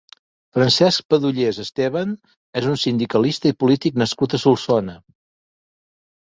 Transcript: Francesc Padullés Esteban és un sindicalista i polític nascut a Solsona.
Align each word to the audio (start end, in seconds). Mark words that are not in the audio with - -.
Francesc 0.57 1.05
Padullés 1.13 1.59
Esteban 1.65 2.15
és 2.63 2.71
un 2.73 2.81
sindicalista 2.85 3.53
i 3.53 3.59
polític 3.67 4.03
nascut 4.05 4.37
a 4.37 4.43
Solsona. 4.49 4.99